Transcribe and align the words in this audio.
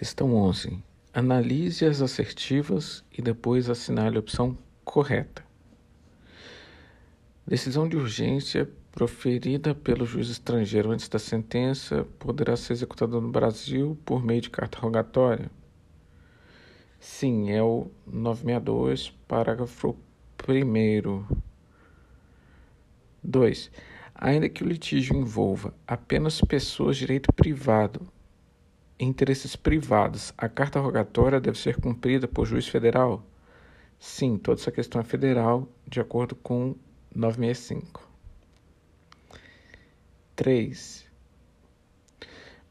Questão 0.00 0.34
11. 0.34 0.82
Analise 1.12 1.84
as 1.84 2.00
assertivas 2.00 3.04
e 3.12 3.20
depois 3.20 3.68
assinale 3.68 4.16
a 4.16 4.20
opção 4.20 4.56
correta. 4.82 5.44
Decisão 7.46 7.86
de 7.86 7.98
urgência 7.98 8.66
proferida 8.92 9.74
pelo 9.74 10.06
juiz 10.06 10.30
estrangeiro 10.30 10.90
antes 10.90 11.06
da 11.06 11.18
sentença 11.18 12.06
poderá 12.18 12.56
ser 12.56 12.72
executada 12.72 13.20
no 13.20 13.30
Brasil 13.30 13.98
por 14.02 14.24
meio 14.24 14.40
de 14.40 14.48
carta 14.48 14.78
rogatória? 14.78 15.50
Sim, 16.98 17.50
é 17.50 17.62
o 17.62 17.90
962, 18.06 19.10
parágrafo 19.28 19.94
1. 20.48 21.24
2. 23.22 23.70
Ainda 24.14 24.48
que 24.48 24.64
o 24.64 24.66
litígio 24.66 25.14
envolva 25.14 25.74
apenas 25.86 26.40
pessoas 26.40 26.96
de 26.96 27.00
direito 27.00 27.30
privado, 27.34 28.10
interesses 29.04 29.56
privados, 29.56 30.32
a 30.36 30.48
carta 30.48 30.78
rogatória 30.78 31.40
deve 31.40 31.58
ser 31.58 31.80
cumprida 31.80 32.28
por 32.28 32.46
juiz 32.46 32.68
federal? 32.68 33.24
Sim, 33.98 34.36
toda 34.38 34.60
essa 34.60 34.70
questão 34.70 35.00
é 35.00 35.04
federal, 35.04 35.68
de 35.86 36.00
acordo 36.00 36.34
com 36.34 36.74
965. 37.14 38.08
3. 40.36 41.06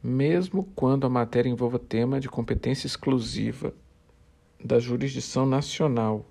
Mesmo 0.01 0.63
quando 0.75 1.05
a 1.05 1.09
matéria 1.09 1.49
envolva 1.49 1.77
tema 1.77 2.19
de 2.19 2.29
competência 2.29 2.87
exclusiva 2.87 3.73
da 4.63 4.79
jurisdição 4.79 5.45
nacional, 5.45 6.25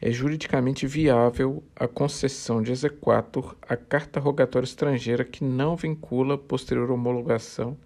é 0.00 0.10
juridicamente 0.12 0.86
viável 0.86 1.62
a 1.74 1.88
concessão 1.88 2.62
de 2.62 2.70
exequatur 2.70 3.56
à 3.62 3.76
carta 3.76 4.20
rogatória 4.20 4.64
estrangeira 4.64 5.24
que 5.24 5.42
não 5.42 5.74
vincula 5.74 6.38
posterior 6.38 6.90
homologação 6.90 7.76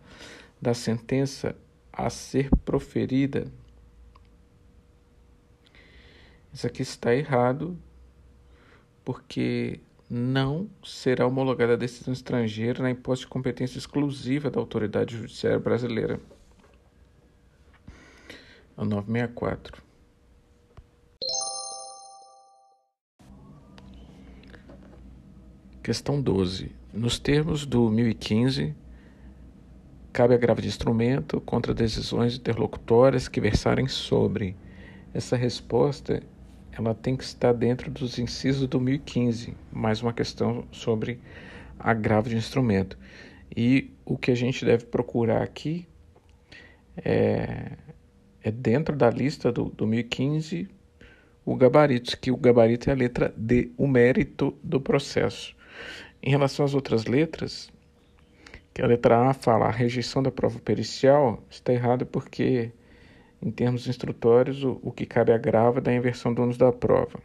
da 0.62 0.73
sentença 0.73 1.57
a 1.93 2.09
ser 2.09 2.48
proferida. 2.65 3.52
Isso 6.52 6.65
aqui 6.68 6.82
está 6.82 7.13
errado, 7.13 7.77
porque 9.05 9.80
não 10.09 10.71
será 10.85 11.27
homologada 11.27 11.73
a 11.73 11.77
decisão 11.77 12.13
estrangeira 12.13 12.80
na 12.80 12.90
imposta 12.90 13.24
de 13.24 13.30
competência 13.30 13.77
exclusiva 13.77 14.51
da 14.51 14.60
autoridade 14.60 15.16
judiciária 15.16 15.59
brasileira. 15.59 16.21
O 18.77 18.85
964. 18.85 19.83
Questão 25.83 26.23
12. 26.23 26.71
Nos 26.93 27.18
termos 27.18 27.66
do 27.66 27.90
1015, 27.90 28.77
cabe 30.13 30.35
agravo 30.35 30.60
de 30.60 30.68
instrumento 30.68 31.41
contra 31.41 31.73
decisões 31.73 32.37
interlocutórias 32.37 33.29
que 33.29 33.41
versarem 33.41 33.88
sobre. 33.88 34.55
Essa 35.15 35.37
resposta 35.37 36.23
ela 36.73 36.95
tem 36.95 37.16
que 37.16 37.24
estar 37.24 37.52
dentro 37.52 37.91
dos 37.91 38.18
incisos 38.18 38.66
do 38.66 38.80
1015, 38.80 39.55
mais 39.71 40.02
uma 40.02 40.13
questão 40.13 40.65
sobre 40.71 41.21
agravo 41.79 42.29
de 42.29 42.37
instrumento. 42.37 42.96
E 43.55 43.90
o 44.05 44.16
que 44.16 44.30
a 44.30 44.35
gente 44.35 44.65
deve 44.65 44.87
procurar 44.87 45.43
aqui 45.43 45.87
é, 46.96 47.73
é 48.43 48.51
dentro 48.51 48.96
da 48.96 49.10
lista 49.10 49.51
do, 49.51 49.65
do 49.65 49.87
1015 49.87 50.68
o 51.45 51.57
gabarito, 51.57 52.16
que 52.18 52.30
o 52.30 52.37
gabarito 52.37 52.88
é 52.88 52.93
a 52.93 52.96
letra 52.96 53.35
D, 53.37 53.71
o 53.77 53.87
mérito 53.87 54.57
do 54.63 54.80
processo. 54.80 55.57
Em 56.23 56.30
relação 56.30 56.65
às 56.65 56.73
outras 56.73 57.07
letras, 57.07 57.71
que 58.73 58.82
a 58.82 58.87
letra 58.87 59.30
A 59.30 59.34
fala 59.34 59.66
a 59.66 59.70
rejeição 59.70 60.23
da 60.23 60.30
prova 60.30 60.59
pericial, 60.59 61.42
está 61.51 61.73
errado 61.73 62.06
porque 62.06 62.73
em 63.42 63.51
termos 63.51 63.88
instrutórios, 63.88 64.62
o, 64.62 64.78
o 64.82 64.92
que 64.92 65.04
cabe 65.04 65.32
agrava 65.32 65.81
da 65.81 65.92
inversão 65.92 66.32
do 66.32 66.42
ônus 66.42 66.56
da 66.56 66.72
prova. 66.72 67.19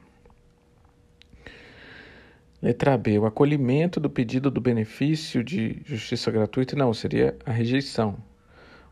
Letra 2.59 2.97
B, 2.97 3.19
o 3.19 3.25
acolhimento 3.27 3.99
do 3.99 4.09
pedido 4.09 4.49
do 4.49 4.59
benefício 4.59 5.43
de 5.43 5.80
justiça 5.86 6.31
gratuita, 6.31 6.75
não, 6.75 6.91
seria 6.91 7.37
a 7.45 7.52
rejeição. 7.52 8.17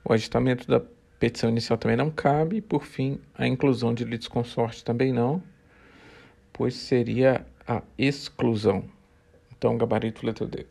O 0.03 0.13
aditamento 0.13 0.67
da 0.67 0.79
petição 1.19 1.49
inicial 1.49 1.79
também 1.79 1.97
não 1.97 2.11
cabe, 2.11 2.57
e 2.57 2.61
por 2.61 2.85
fim, 2.85 3.19
a 3.35 3.47
inclusão 3.47 3.91
de 3.91 4.03
litisconsorte 4.03 4.83
também 4.83 5.11
não, 5.11 5.41
pois 6.53 6.75
seria 6.75 7.43
a 7.67 7.81
exclusão. 7.97 8.85
Então, 9.57 9.75
gabarito 9.79 10.23
letra 10.23 10.45
D. 10.45 10.67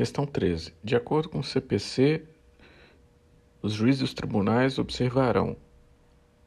Questão 0.00 0.24
13. 0.24 0.72
De 0.82 0.96
acordo 0.96 1.28
com 1.28 1.40
o 1.40 1.44
CPC, 1.44 2.22
os 3.60 3.74
juízes 3.74 4.00
dos 4.00 4.14
tribunais 4.14 4.78
observarão. 4.78 5.58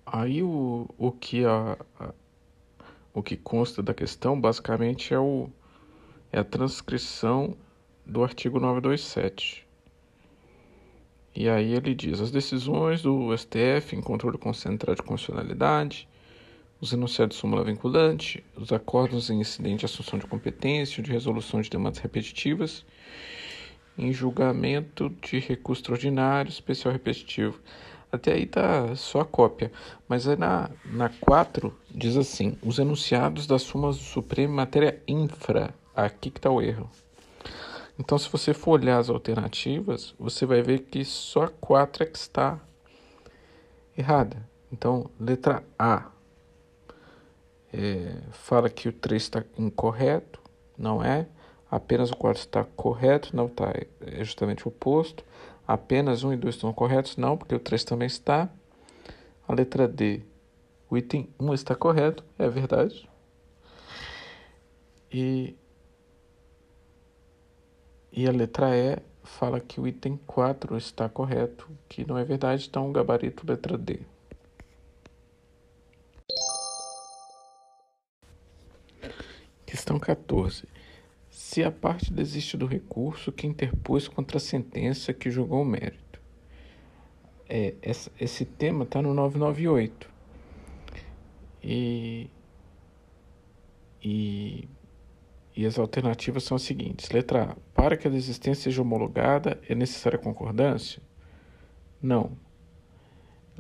Aí 0.04 0.42
o, 0.42 0.90
o, 0.98 1.12
que 1.12 1.46
a, 1.46 1.78
a, 2.00 2.14
o 3.14 3.22
que 3.22 3.38
consta 3.38 3.84
da 3.84 3.94
questão 3.94 4.42
basicamente 4.42 5.14
é, 5.14 5.20
o, 5.20 5.52
é 6.32 6.40
a 6.40 6.44
transcrição 6.44 7.56
do 8.04 8.24
artigo 8.24 8.60
927. 8.60 9.68
E 11.36 11.48
aí 11.48 11.74
ele 11.74 11.94
diz: 11.94 12.22
as 12.22 12.32
decisões 12.32 13.04
do 13.04 13.38
STF 13.38 13.96
em 13.96 14.02
controle 14.02 14.40
concentrado 14.40 14.96
de 14.96 15.04
constitucionalidade, 15.04 16.10
os 16.82 16.92
enunciados 16.92 17.36
de 17.36 17.42
súmula 17.42 17.64
vinculante, 17.64 18.44
os 18.56 18.74
acordos 18.74 19.30
em 19.30 19.40
incidente 19.40 19.82
de 19.82 19.86
assunção 19.86 20.18
de 20.18 20.26
competência, 20.26 21.04
de 21.04 21.12
resolução 21.12 21.62
de 21.62 21.70
demandas 21.70 22.00
repetitivas 22.00 22.84
em 23.98 24.12
julgamento 24.12 25.10
de 25.22 25.40
recurso 25.40 25.82
extraordinário, 25.82 26.50
especial 26.50 26.92
repetitivo. 26.92 27.60
Até 28.12 28.34
aí 28.34 28.46
tá 28.46 28.96
só 28.96 29.22
a 29.22 29.26
cópia, 29.26 29.72
mas 30.08 30.28
aí 30.28 30.36
na, 30.36 30.70
na 30.86 31.10
4 31.10 31.76
diz 31.90 32.16
assim: 32.16 32.58
os 32.62 32.78
enunciados 32.78 33.48
das 33.48 33.64
súmulas 33.64 33.98
do 33.98 34.04
Supremo 34.04 34.54
em 34.54 34.56
matéria 34.56 35.02
infra. 35.08 35.74
Aqui 35.96 36.32
que 36.32 36.40
está 36.40 36.50
o 36.50 36.60
erro. 36.60 36.90
Então, 38.00 38.18
se 38.18 38.28
você 38.28 38.54
for 38.54 38.80
olhar 38.80 38.98
as 38.98 39.10
alternativas, 39.10 40.16
você 40.18 40.46
vai 40.46 40.64
ver 40.64 40.80
que 40.80 41.06
só 41.06 41.44
a 41.44 41.50
4 41.50 42.04
é 42.04 42.06
que 42.08 42.18
está 42.18 42.60
errada. 43.96 44.38
Então, 44.72 45.10
letra 45.20 45.64
A 45.78 46.08
é, 47.72 48.18
fala 48.32 48.70
que 48.70 48.90
o 48.90 48.94
3 48.94 49.22
está 49.22 49.44
incorreto, 49.58 50.40
não 50.78 51.04
é? 51.04 51.28
Apenas 51.74 52.12
o 52.12 52.16
quarto 52.16 52.38
está 52.38 52.64
correto, 52.64 53.36
não 53.36 53.48
está, 53.48 53.74
é 54.02 54.24
justamente 54.24 54.64
o 54.66 54.70
oposto. 54.70 55.26
Apenas 55.68 56.24
um 56.24 56.32
e 56.32 56.38
dois 56.38 56.54
estão 56.54 56.72
corretos, 56.72 57.18
não, 57.18 57.36
porque 57.36 57.56
o 57.56 57.60
3 57.60 57.84
também 57.84 58.06
está. 58.06 58.48
A 59.48 59.54
letra 59.54 59.88
D, 59.88 60.22
o 60.88 60.96
item 60.96 61.28
1 61.40 61.54
está 61.56 61.74
correto, 61.76 62.24
é 62.38 62.48
verdade. 62.48 63.10
E, 65.12 65.56
e 68.12 68.28
a 68.28 68.32
letra 68.32 68.76
E 68.76 69.00
fala 69.24 69.60
que 69.60 69.82
o 69.82 69.88
item 69.88 70.20
4 70.28 70.78
está 70.78 71.10
correto, 71.10 71.68
que 71.90 72.06
não 72.06 72.20
é 72.20 72.24
verdade, 72.24 72.68
então 72.70 72.92
gabarito 72.92 73.48
letra 73.48 73.80
D. 73.80 74.00
Questão 79.66 79.98
14 79.98 80.68
se 81.54 81.64
a 81.64 81.72
parte 81.72 82.12
desiste 82.12 82.58
do 82.58 82.66
recurso 82.66 83.32
que 83.32 83.46
interpôs 83.46 84.08
contra 84.08 84.38
a 84.38 84.40
sentença 84.40 85.14
que 85.14 85.30
julgou 85.30 85.62
o 85.62 85.66
mérito. 85.66 86.20
É, 87.48 87.76
essa, 87.80 88.12
esse 88.20 88.44
tema 88.44 88.86
está 88.86 89.04
no 89.04 89.14
998. 89.14 90.10
E, 91.64 92.28
e, 94.04 94.68
e 95.56 95.64
as 95.64 95.78
alternativas 95.78 96.44
são 96.44 96.56
as 96.56 96.64
seguintes: 96.64 97.12
letra 97.12 97.52
A. 97.52 97.56
Para 97.76 97.98
que 97.98 98.08
a 98.08 98.12
desistência 98.12 98.64
seja 98.64 98.82
homologada, 98.82 99.62
é 99.70 99.76
necessária 99.76 100.18
concordância? 100.18 101.04
Não. 102.02 102.36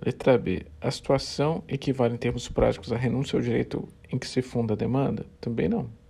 Letra 0.03 0.35
B. 0.35 0.65
A 0.81 0.89
situação 0.89 1.63
equivale 1.68 2.15
em 2.15 2.18
termos 2.18 2.50
práticos 2.50 2.91
à 2.91 2.97
renúncia 2.97 3.38
ao 3.38 3.44
direito 3.44 3.88
em 4.12 4.18
que 4.18 4.27
se 4.27 4.41
funda 4.41 4.73
a 4.73 4.77
demanda? 4.77 5.27
Também 5.39 5.69
não. 5.69 6.01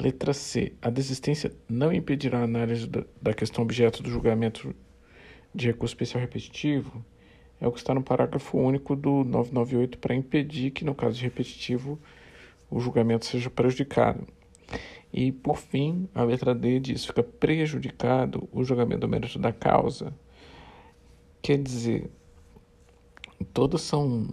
Letra 0.00 0.32
C. 0.32 0.72
A 0.80 0.90
desistência 0.90 1.52
não 1.68 1.92
impedirá 1.92 2.40
a 2.40 2.44
análise 2.44 2.88
da 3.20 3.34
questão 3.34 3.64
objeto 3.64 4.02
do 4.02 4.10
julgamento 4.10 4.74
de 5.54 5.66
recurso 5.66 5.94
especial 5.94 6.20
repetitivo. 6.20 7.04
É 7.60 7.66
o 7.66 7.72
que 7.72 7.78
está 7.78 7.92
no 7.92 8.02
parágrafo 8.02 8.56
único 8.56 8.94
do 8.94 9.24
998 9.24 9.98
para 9.98 10.14
impedir 10.14 10.70
que, 10.70 10.84
no 10.84 10.94
caso 10.94 11.16
de 11.16 11.24
repetitivo, 11.24 11.98
o 12.70 12.78
julgamento 12.78 13.26
seja 13.26 13.50
prejudicado. 13.50 14.26
E, 15.12 15.32
por 15.32 15.56
fim, 15.56 16.08
a 16.14 16.22
letra 16.22 16.54
D 16.54 16.78
diz: 16.78 17.04
fica 17.04 17.22
prejudicado 17.22 18.48
o 18.52 18.62
julgamento 18.62 19.00
do 19.00 19.08
mérito 19.08 19.38
da 19.38 19.52
causa. 19.52 20.14
Quer 21.42 21.58
dizer, 21.58 22.10
todas 23.52 23.80
são 23.80 24.28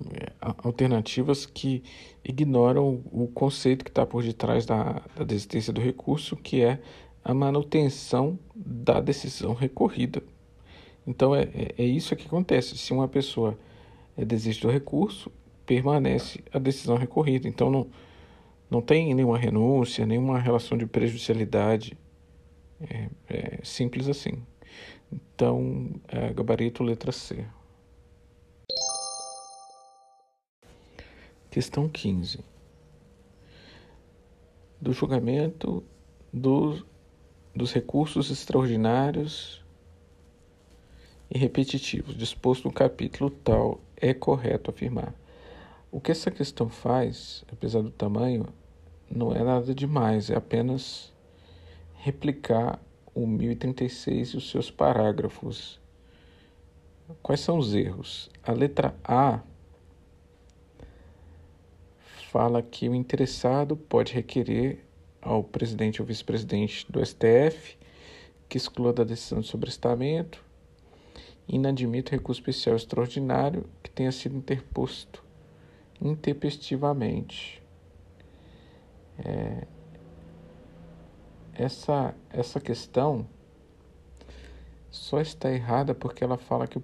alternativas 0.57 1.45
que 1.45 1.83
ignoram 2.23 3.01
o 3.11 3.27
conceito 3.27 3.83
que 3.83 3.91
está 3.91 4.05
por 4.05 4.23
detrás 4.23 4.65
da, 4.65 5.01
da 5.15 5.23
desistência 5.23 5.71
do 5.71 5.81
recurso, 5.81 6.35
que 6.35 6.61
é 6.61 6.79
a 7.23 7.33
manutenção 7.33 8.37
da 8.55 8.99
decisão 8.99 9.53
recorrida. 9.53 10.21
Então 11.07 11.35
é, 11.35 11.43
é, 11.53 11.75
é 11.77 11.83
isso 11.83 12.15
que 12.15 12.25
acontece. 12.25 12.77
Se 12.77 12.93
uma 12.93 13.07
pessoa 13.07 13.57
é, 14.17 14.25
desiste 14.25 14.61
do 14.61 14.71
recurso, 14.71 15.31
permanece 15.65 16.43
a 16.53 16.59
decisão 16.59 16.97
recorrida. 16.97 17.47
Então 17.47 17.69
não, 17.69 17.87
não 18.69 18.81
tem 18.81 19.13
nenhuma 19.13 19.37
renúncia, 19.37 20.05
nenhuma 20.05 20.39
relação 20.39 20.77
de 20.77 20.85
prejudicialidade. 20.85 21.97
É, 22.81 23.09
é 23.29 23.59
simples 23.63 24.07
assim. 24.07 24.43
Então, 25.11 25.89
é, 26.07 26.33
gabarito 26.33 26.83
letra 26.83 27.11
C. 27.11 27.45
Questão 31.55 31.87
15. 31.87 32.43
Do 34.81 34.91
julgamento 34.91 35.81
dos, 36.33 36.83
recursos 37.71 38.29
extraordinários 38.29 39.63
e 41.31 41.37
repetitivos 41.37 42.17
disposto 42.17 42.65
no 42.65 42.73
capítulo 42.73 43.29
tal, 43.29 43.79
é 43.95 44.13
correto 44.13 44.69
afirmar. 44.69 45.15
O 45.89 46.01
que 46.01 46.11
essa 46.11 46.29
questão 46.29 46.67
faz, 46.67 47.45
apesar 47.49 47.81
do 47.81 47.89
tamanho, 47.89 48.47
não 49.09 49.33
é 49.33 49.41
nada 49.41 49.73
demais, 49.73 50.29
é 50.29 50.35
apenas 50.35 51.13
replicar 51.93 52.81
o 53.13 53.25
1036 53.25 54.31
e 54.31 54.35
os 54.35 54.49
seus 54.49 54.69
parágrafos. 54.69 55.79
Quais 57.23 57.39
são 57.39 57.57
os 57.57 57.73
erros? 57.73 58.29
A 58.43 58.51
letra 58.51 58.93
A 59.01 59.39
fala 62.35 62.61
que 62.61 62.89
o 62.89 62.93
interessado 62.93 63.77
pode 63.77 64.11
requerer 64.11 64.83
ao 65.21 65.41
presidente 65.41 66.01
ou 66.01 66.05
vice-presidente 66.05 66.85
do 66.91 66.99
STF 66.99 67.77
que 68.49 68.57
exclua 68.57 68.91
da 68.91 69.05
decisão 69.05 69.39
de 69.39 69.47
sobrestamento 69.47 70.43
inadmite 71.47 72.11
recurso 72.11 72.41
especial 72.41 72.75
extraordinário 72.75 73.63
que 73.81 73.89
tenha 73.89 74.11
sido 74.11 74.35
interposto 74.35 75.23
intempestivamente. 76.01 77.63
É, 79.17 79.65
essa, 81.53 82.13
essa 82.29 82.59
questão 82.59 83.25
só 84.91 85.21
está 85.21 85.49
errada 85.49 85.95
porque 85.95 86.21
ela 86.21 86.37
fala 86.37 86.67
que 86.67 86.81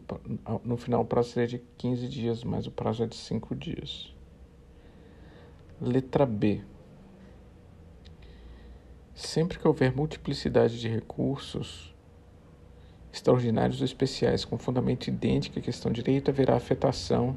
no 0.63 0.77
final 0.77 1.01
o 1.01 1.05
prazo 1.05 1.31
seria 1.31 1.59
de 1.59 1.59
15 1.77 2.07
dias, 2.07 2.41
mas 2.41 2.67
o 2.67 2.71
prazo 2.71 3.03
é 3.03 3.05
de 3.05 3.17
5 3.17 3.53
dias. 3.53 4.15
Letra 5.81 6.27
B. 6.27 6.61
Sempre 9.15 9.57
que 9.57 9.67
houver 9.67 9.95
multiplicidade 9.95 10.79
de 10.79 10.87
recursos 10.87 11.91
extraordinários 13.11 13.81
ou 13.81 13.85
especiais 13.85 14.45
com 14.45 14.59
fundamento 14.59 15.07
idêntico 15.07 15.57
à 15.57 15.61
questão 15.61 15.91
de 15.91 16.03
direito, 16.03 16.29
haverá 16.29 16.55
afetação 16.55 17.35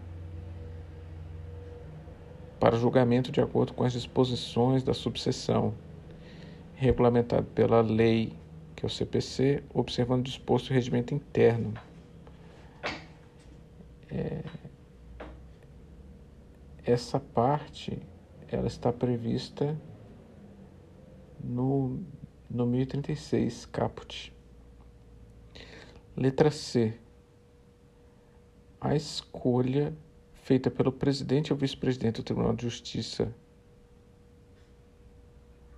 para 2.61 2.76
julgamento 2.76 3.32
de 3.32 3.41
acordo 3.41 3.73
com 3.73 3.82
as 3.82 3.94
disposições 3.94 4.82
da 4.82 4.93
subseção, 4.93 5.75
regulamentado 6.75 7.47
pela 7.55 7.81
lei, 7.81 8.35
que 8.76 8.85
é 8.85 8.87
o 8.87 8.90
CPC, 8.90 9.64
observando 9.73 10.20
o 10.20 10.25
disposto 10.25 10.69
o 10.69 10.75
regimento 10.75 11.14
interno. 11.14 11.73
É... 14.11 14.44
Essa 16.85 17.19
parte 17.19 17.99
ela 18.54 18.66
está 18.66 18.92
prevista 18.92 19.76
no, 21.42 22.00
no 22.48 22.66
1036, 22.66 23.66
caput. 23.66 24.32
Letra 26.16 26.50
C. 26.50 26.94
A 28.80 28.94
escolha 28.94 29.94
feita 30.34 30.70
pelo 30.70 30.92
presidente 30.92 31.52
ou 31.52 31.58
vice-presidente 31.58 32.16
do 32.16 32.22
Tribunal 32.22 32.54
de 32.54 32.62
Justiça 32.62 33.34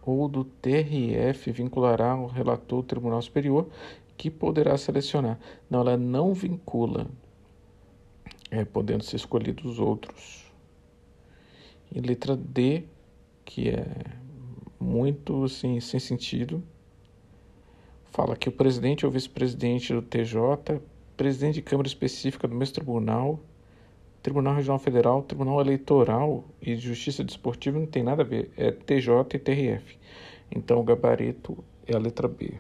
ou 0.03 0.29
do 0.29 0.45
TRF 0.45 1.51
vinculará 1.51 2.13
ao 2.13 2.27
relator 2.27 2.83
do 2.83 2.87
Tribunal 2.87 3.21
Superior 3.23 3.69
que 4.17 4.31
poderá 4.31 4.77
selecionar. 4.79 5.39
Não, 5.69 5.81
ela 5.81 5.97
não 5.97 6.33
vincula, 6.33 7.09
é, 8.51 8.65
podendo 8.65 9.03
ser 9.03 9.17
escolhidos 9.17 9.79
outros. 9.79 10.46
E 11.93 12.01
letra 12.01 12.37
D, 12.37 12.85
que 13.45 13.71
é 13.71 13.87
muito 14.79 15.45
assim, 15.45 15.81
sem 15.81 16.01
sentido, 16.01 16.63
fala 18.13 18.37
que 18.37 18.49
o 18.49 18.53
presidente 18.53 19.05
ou 19.05 19.13
vice-presidente 19.13 19.93
do 19.93 20.03
TJ, 20.03 20.81
presidente 21.17 21.57
de 21.57 21.63
Câmara 21.63 21.87
Específica 21.87 22.47
do 22.49 22.55
mesmo 22.55 22.75
tribunal, 22.75 23.41
Tribunal 24.23 24.55
Regional 24.55 24.81
Federal, 24.81 25.23
Tribunal 25.23 25.61
Eleitoral 25.61 26.45
e 26.61 26.75
Justiça 26.77 27.23
Desportiva 27.23 27.79
não 27.79 27.87
tem 27.87 28.03
nada 28.03 28.23
a 28.23 28.25
ver, 28.25 28.51
é 28.57 28.73
TJ 28.73 29.37
e 29.37 29.39
TRF. 29.39 29.97
Então 30.51 30.81
o 30.81 30.83
gabarito 30.83 31.57
é 31.87 31.95
a 31.95 31.99
letra 31.99 32.27
B. 32.27 32.55